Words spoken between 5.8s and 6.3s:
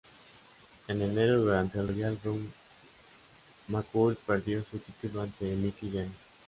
James.